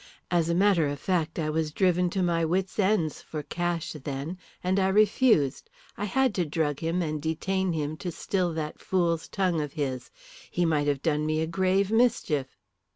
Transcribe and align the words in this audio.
As 0.31 0.49
a 0.49 0.55
matter 0.55 0.87
of 0.87 0.99
fact 0.99 1.37
I 1.37 1.51
was 1.51 1.71
driven 1.71 2.09
to 2.09 2.23
my 2.23 2.43
wits' 2.43 2.79
ends 2.79 3.21
for 3.21 3.43
cash 3.43 3.91
then, 3.93 4.39
and 4.63 4.79
I 4.79 4.87
refused. 4.87 5.69
I 5.95 6.05
had 6.05 6.33
to 6.33 6.43
drug 6.47 6.79
him 6.79 7.03
and 7.03 7.21
detain 7.21 7.73
him 7.73 7.95
to 7.97 8.11
still 8.11 8.51
that 8.53 8.79
fool's 8.79 9.27
tongue 9.27 9.61
of 9.61 9.73
his. 9.73 10.09
He 10.49 10.65
might 10.65 10.87
have 10.87 11.03
done 11.03 11.27
me 11.27 11.39
a 11.39 11.45
grave 11.45 11.91
mischief. 11.91 12.57